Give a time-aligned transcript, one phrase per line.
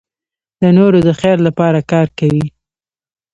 [0.61, 2.45] د نورو د خیر لپاره کار کوي.